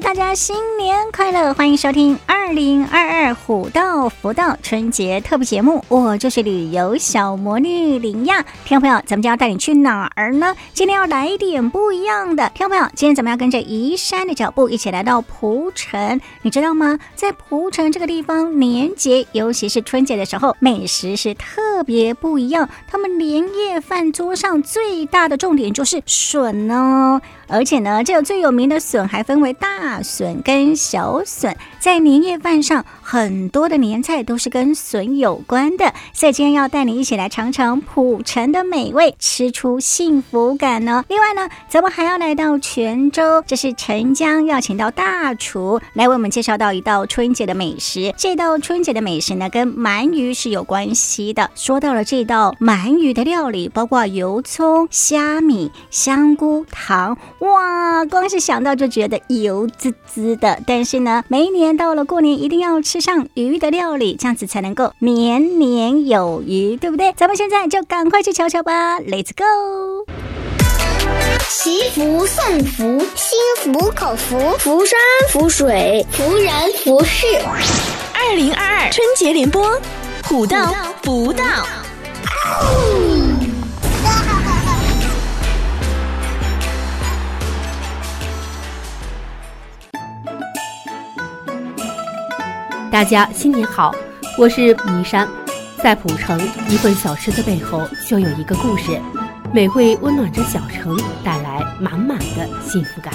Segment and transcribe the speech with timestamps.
[0.00, 1.52] 大家新年快乐！
[1.54, 8.40] 欢迎收听二零二二虎道福道春节特别节目，我就是旅游小魔女林亚。
[8.64, 10.54] 听众朋友，咱们将要带你去哪儿呢？
[10.72, 12.48] 今天要来一点不一样的。
[12.50, 16.20] 听众朋友，今天咱们要跟着移山的脚步，一起来到蒲城。
[16.42, 16.96] 你知道吗？
[17.16, 22.68] 在蒲城这个地方，年节，尤其是春节的时候，美食是特别不一样。
[22.86, 29.08] 他们年夜饭桌上最大的重点就是笋哦，而且呢，这个最有名的笋。
[29.08, 35.94] 还分为大笋跟小笋，在年夜饭上，很多的年菜都是跟笋有关的。
[36.12, 41.04] 所以今天要带你一起来尝尝浦城的美味，吃出幸福感呢。
[41.08, 48.12] 另外呢，咱们还要来到泉州，这是陈江要请到大厨来为我们介绍到一道春节的美食。
[48.18, 51.50] 这道春节的美食呢，跟鳗鱼是有关系的。
[51.54, 58.88] 说到了这道鳗鱼的料理，包括油葱、虾米、香菇、糖，哇，光是想到就。
[58.88, 67.12] 觉得油滋滋的，但是呢，每一年到了过年，一定要吃上鱼的料理，这样子才能够年年有余，对不对？
[67.12, 70.06] 咱们现在就赶快去瞧瞧吧，Let's go！
[71.50, 76.50] 祈福送福，心服口服，福山福水，福人
[76.82, 77.26] 福事。
[78.14, 79.78] 二零二二春节联播，
[80.24, 80.72] 虎到
[81.02, 81.44] 福道。
[92.90, 93.94] 大家新年好，
[94.38, 95.28] 我是倪珊。
[95.84, 98.98] 在蒲城，一份小吃的背后就有一个故事，
[99.52, 103.12] 美味温暖着小城，带来满满的幸福感。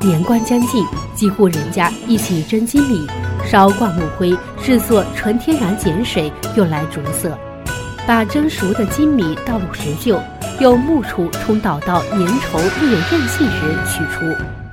[0.00, 3.04] 年关将近，几户人家一起蒸金米，
[3.44, 7.36] 烧灌木灰，制作纯天然碱水用来煮色，
[8.06, 10.20] 把蒸熟的金米倒入石臼，
[10.60, 14.63] 用木杵冲捣到粘稠略有韧性时取出。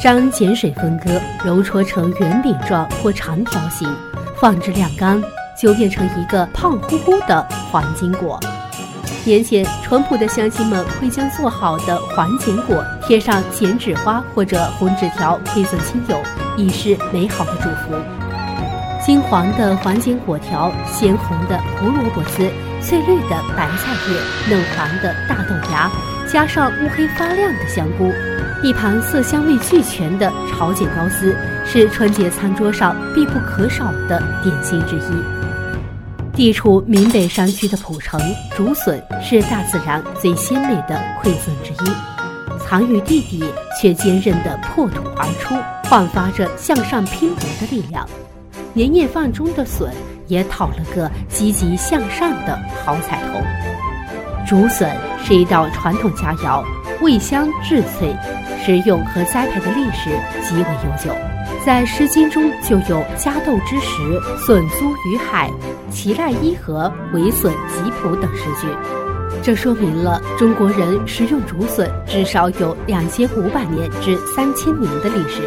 [0.00, 3.92] 将碱水分割，揉搓成圆饼状或长条形，
[4.40, 5.20] 放置晾干，
[5.60, 8.38] 就变成一个胖乎乎的黄金果。
[9.24, 16.16] 年前，淳朴的乡亲们会将做好的黄金果贴上剪纸花或者红纸条馈赠亲友，
[16.56, 17.94] 以示美好的祝福。
[19.04, 22.48] 金黄的黄金果条，鲜红的胡萝卜丝，
[22.80, 25.90] 翠绿的白菜叶，嫩黄的大豆芽，
[26.32, 28.12] 加上乌黑发亮的香菇。
[28.60, 36.34] 一盘色香味俱全的炒剪糕丝是春节餐桌上必不可少的点心之一。
[36.34, 38.20] 地处闽北山区的蒲城，
[38.56, 43.44] 竹笋是大自然最鲜美的馈赠之一，藏于地底
[43.80, 45.54] 却坚韧的破土而出，
[45.88, 48.04] 焕发着向上拼搏的力量。
[48.72, 49.92] 年夜饭中的笋
[50.26, 53.40] 也讨了个积极向上的好彩头。
[54.46, 56.64] 竹笋是一道传统佳肴，
[57.00, 58.14] 味香质脆。
[58.64, 60.10] 食用和栽培的历史
[60.42, 61.10] 极为悠久，
[61.64, 65.50] 在《诗经》中就有“家豆之食，笋足于海，
[65.90, 68.66] 其赖伊河，为笋吉普”等诗句。
[69.42, 75.42] 这说明了中国人食用竹笋至少有两千五百年至三千年的历史。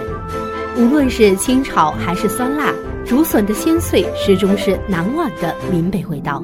[0.77, 2.73] 无论是清炒还是酸辣，
[3.05, 6.41] 竹笋的鲜脆始终是难忘的闽北味道。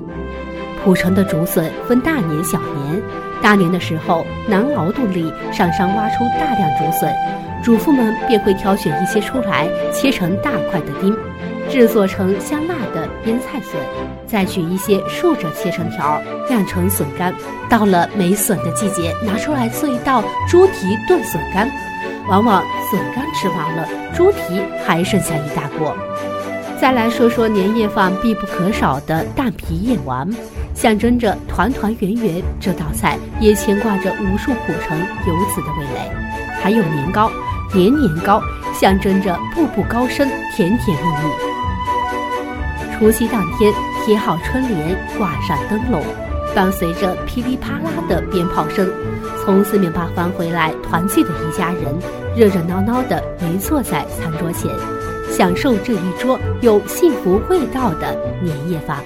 [0.88, 3.02] 古城的竹笋分大年、小年。
[3.42, 7.14] 大年的时候，拿劳动力上山挖出大量竹笋，
[7.62, 11.14] 主妇们便会挑选一些出来，切成大块的丁，
[11.70, 13.74] 制作成香辣的腌菜笋，
[14.26, 17.34] 再取一些竖着切成条，晾成笋干。
[17.68, 21.70] 到了没笋的季节，拿出来做一道猪蹄炖笋干。
[22.30, 25.94] 往往笋干吃完了，猪蹄还剩下一大锅。
[26.80, 30.26] 再来说说年夜饭必不可少的蛋皮燕丸。
[30.78, 34.96] 象征着团团圆圆，这道菜也牵挂着无数古城
[35.26, 36.12] 游子的味蕾。
[36.62, 37.32] 还有年糕，
[37.74, 38.40] 年年糕，
[38.76, 41.34] 象征着步步高升，甜甜蜜蜜。
[42.94, 43.74] 除夕当天，
[44.06, 46.04] 贴好春联，挂上灯笼，
[46.54, 48.88] 伴随着噼里啪啦的鞭炮声，
[49.44, 51.86] 从四面八方回来团聚的一家人，
[52.36, 54.72] 热热闹闹地围坐在餐桌前，
[55.28, 59.00] 享受这一桌有幸福味道的年夜饭。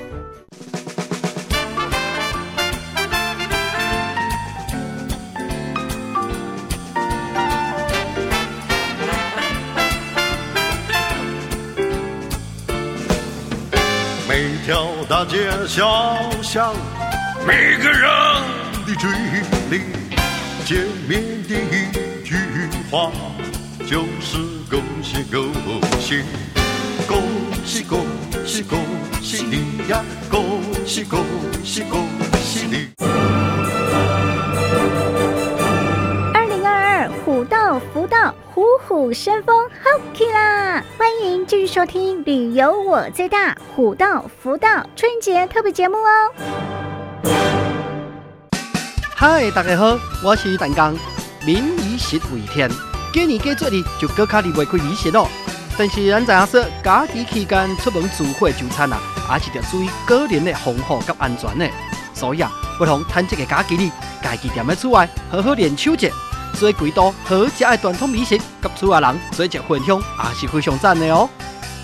[15.12, 16.74] 大街小巷，
[17.46, 18.10] 每个人
[18.88, 19.10] 的嘴
[19.70, 19.82] 里
[20.64, 22.38] 见面第一句
[22.90, 23.12] 话，
[23.86, 24.38] 就是
[24.70, 25.52] 恭喜恭
[26.00, 26.24] 喜，
[27.06, 27.22] 恭
[27.66, 28.06] 喜恭
[28.46, 28.80] 喜恭
[29.22, 31.26] 喜你呀，恭喜恭
[31.62, 32.08] 喜恭
[32.42, 33.11] 喜你。
[38.54, 40.84] 虎虎生风，好起啦！
[40.98, 46.34] 欢迎继续收听《旅游我最大》虎道福道春节特别节目哦。
[49.16, 50.94] 嗨，大家好，我是陈刚。
[51.46, 52.70] 民以食为天，
[53.14, 55.30] 过年过节日就更加离不开美食咯。
[55.78, 61.70] 但是咱知影说，假期期间出门聚会就餐啊，还是要注意个人的防护及安全的。
[62.14, 63.90] 所以啊，不妨趁这个假期里，
[64.22, 66.12] 家己踮喺厝外，好好练手节，
[66.54, 71.30] 做几道好食的传统美食，给厝内人做一分享，也是非常赞的哦。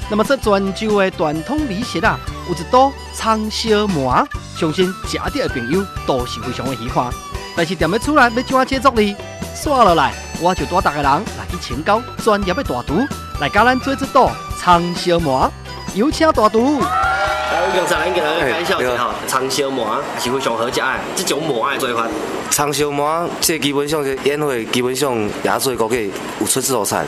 [0.09, 4.25] 那么这泉州的传统美食啊，有一道葱烧馍，
[4.57, 7.11] 相信食得的朋友都是非常的喜欢。
[7.55, 9.15] 但是踮咧厝内要怎样制作呢？
[9.55, 13.05] 刷落来，我就带大家人来去请教专业的大厨，
[13.39, 15.51] 来教咱做一道葱烧馍。
[15.95, 16.79] 有请大厨。
[17.77, 20.83] 来，我刚才来给大家介绍一下哈，葱烧馍是非常好食的，
[21.15, 22.07] 这种麻的做法。
[22.49, 27.05] 长烧馍，这基本上是宴会基本上野做估计有出这道菜。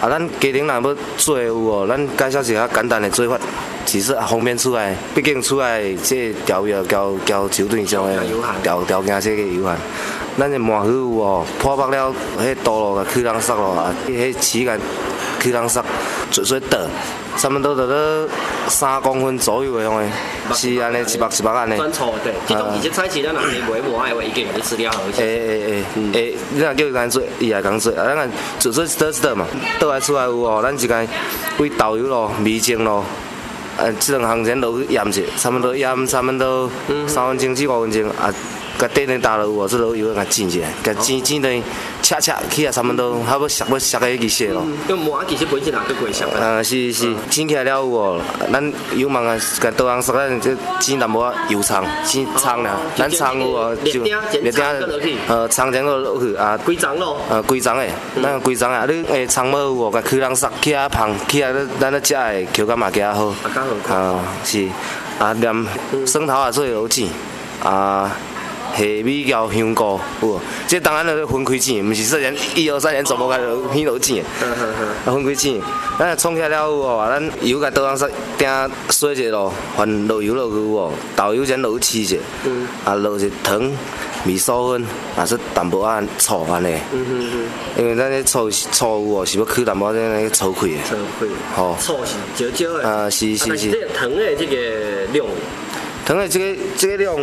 [0.00, 3.38] 啊，咱家庭若要做有哦，咱介绍一下简单的做法，
[3.84, 4.94] 其实也方便出来。
[5.14, 8.22] 毕竟出来这调料交交酒店上的
[8.62, 9.76] 条条件这个有限。
[10.38, 14.78] 咱的馍鱼有哦，破剥了，迄刀咯，去人杀咯，啊，迄齿个
[15.40, 15.82] 去人杀，
[16.36, 16.78] 做做倒，
[17.38, 18.28] 差不多得了
[18.68, 19.94] 三公分左右的样
[20.48, 21.76] 的，是安尼一百一百安尼。
[21.78, 25.22] 专错对，这种其实菜市咱若是卖馍爱话，已经有饲料好些。
[25.22, 28.28] 诶诶诶诶，你若叫伊干做，伊也敢做，啊，咱个
[28.58, 29.46] 做做倒倒嘛，
[29.80, 31.08] 倒来出来有哦，咱就该
[31.58, 33.02] 为豆油咯、味精咯，
[33.78, 36.70] 呃，这两项先落去腌者，差不多腌差不多
[37.06, 38.32] 三分钟至五分钟啊。
[38.78, 41.62] 甲电灯打了有哦，这个油甲煎一下，甲煎煎等
[42.02, 44.66] 恰恰起来差不多，差不多熟要熟个意思咯。
[44.88, 46.38] 用馍其实本身也够贵熟个。
[46.38, 48.20] 呃，是是，煎起来了有哦，
[48.52, 56.58] 咱油网啊，甲倒上熟咱就煎淡薄仔油葱，煎葱啦，咱葱有哦就热点，呃，葱全部落去啊。
[56.64, 57.18] 规丛咯。
[57.30, 57.90] 呃，规丛诶，
[58.22, 61.50] 咱规丛啊，你诶葱末有哦，甲去人熟起来芳，起来
[61.80, 63.26] 咱咧食诶口感嘛加好。
[63.26, 63.94] 啊，加好。
[63.94, 64.68] 啊，是，
[65.18, 65.66] 啊连
[66.06, 67.08] 蒜头也做好煎，
[67.64, 68.12] 啊。
[68.76, 70.38] 虾米交香菇，有，
[70.68, 74.22] 这当然了，分开煎，毋是说人一二三人全部开落片头煎，
[75.06, 75.58] 啊分开煎，
[75.98, 78.06] 咱创起来了有哦，咱油甲倒上说，
[78.36, 78.46] 定
[78.90, 82.20] 水者咯，翻落油落去有哦，豆油先落去试者，
[82.84, 83.72] 啊落一糖、
[84.26, 84.86] 味素粉，
[85.16, 86.76] 啊说淡薄仔醋安尼，
[87.78, 90.76] 因为咱这醋醋有哦，是要去淡薄仔那个醋开的，
[91.80, 95.26] 醋是少少的，啊是是是，糖的这个量，
[96.04, 97.16] 糖的这个这个量。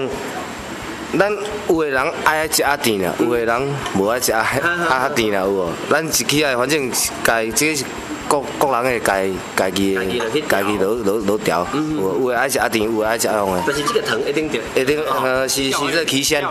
[1.17, 1.31] 咱
[1.69, 3.61] 有的人爱食较甜啦，有的人
[3.95, 4.43] 无爱食较
[4.89, 5.69] 较甜啦，有无？
[5.89, 6.89] 咱一起来，反正
[7.23, 7.85] 家这个是
[8.27, 9.21] 各各人的家
[9.55, 10.03] 家己的
[10.49, 13.63] 家己都都都调，有有个爱食较甜，有的爱食较红的。
[13.67, 16.43] 但是即个糖一定着，一定呃是是说起鲜，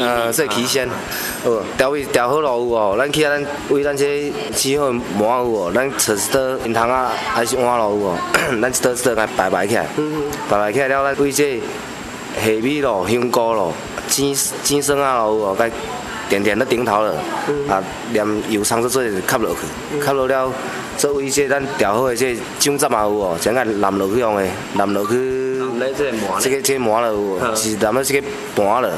[0.00, 0.88] 呃说起鲜，
[1.44, 2.96] 呃调味调好了有无？
[2.96, 5.72] 咱起来咱为咱这煮好馍有无？
[5.72, 8.16] 咱切一刀银糖啊还是碗咯有无？
[8.62, 9.86] 咱一刀一刀来摆摆起来，
[10.48, 11.60] 摆摆起来了咱为这。
[12.36, 13.72] 虾米咯，香菇咯，
[14.08, 15.70] 煎煎酸啊咯，有哦，甲
[16.28, 17.14] 点点咧顶头了，
[17.68, 20.52] 啊，连油葱做做吸落去，吸落了，
[20.96, 24.42] 作为这咱调好的这酱汁嘛有哦，将个淋落去红的，
[24.74, 25.53] 淋落去，
[26.40, 28.90] 这个这馍了有哦，是淋到这个盘了，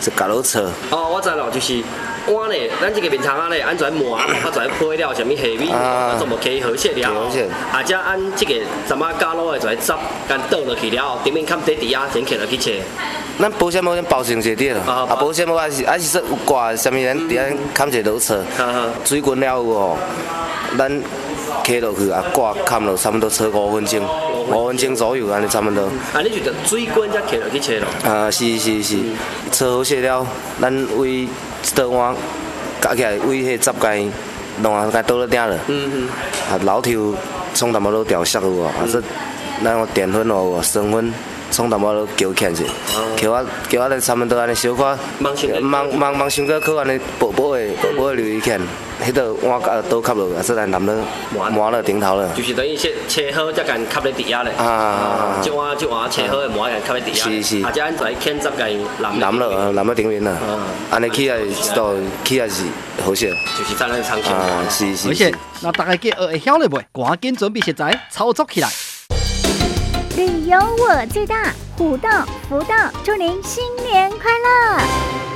[0.00, 0.70] 是夹落车。
[0.90, 1.82] 哦，我知了，就是。
[2.26, 4.24] 碗咧，咱这个面汤啊咧，按怎馍，啊？
[4.50, 6.16] 怎配料，什么虾米，啊。
[6.18, 7.12] 怎么可以好些料，
[7.70, 8.54] 啊再按这个
[8.88, 9.92] 什么加落来就汁，
[10.26, 12.80] 干倒落去了，顶面看底底啊，先起来去切。
[13.38, 17.42] 咱保鲜膜先包成一点了，啊保鲜膜还是还是说有挂什么人底下
[17.74, 18.38] 看一下都错。
[19.04, 19.98] 水滚了有哦，
[20.78, 21.02] 咱
[21.62, 24.00] 开落去啊挂看了差不多炒五分钟，
[24.48, 25.82] 五分钟左右安尼差不多。
[26.12, 27.86] 啊你就得水滚才起落去切咯？
[28.08, 28.98] 啊是是是，
[29.50, 30.26] 炒好切了，
[30.60, 31.28] 咱为。
[31.64, 32.14] 一刀碗
[32.78, 34.04] 夹起来，为迄汁盖
[34.60, 35.58] 弄啊，该倒了点了。
[35.66, 36.08] 嗯嗯。
[36.52, 37.14] 啊，老抽
[37.54, 38.64] 创淡薄落调色有无？
[38.64, 39.00] 啊，说
[39.64, 41.10] 咱个淀粉哦，生粉
[41.50, 42.52] 创淡薄仔浇起来，
[43.16, 44.98] 浇啊浇啊，差不多安尼小可，
[45.62, 48.60] 忙忙忙伤个可安尼薄薄的薄薄的留一片。
[49.04, 51.04] 迄个碗甲倒吸落，啊，说来淋了
[51.50, 52.26] 馍了顶头了。
[52.34, 54.50] 就是等于切切好再干吸在底下嘞。
[54.52, 55.42] 啊。
[55.44, 57.24] 一碗一碗切好的馍个吸在底下。
[57.24, 57.62] 是是。
[57.62, 58.78] 啊，再按在芡汁个淋。
[58.98, 60.30] 淋了，淋了顶面了。
[60.30, 60.66] 啊。
[60.90, 61.92] 安尼起来是到
[62.24, 62.64] 起来是
[63.04, 63.28] 好些。
[63.58, 64.34] 就是在那长线。
[64.34, 65.08] 啊，是是。
[65.08, 66.86] 而且，那大家给学会晓了未？
[66.92, 68.68] 赶紧准备食材，操作起来。
[70.16, 75.33] 旅游我最大，虎到福到，祝您新年快乐。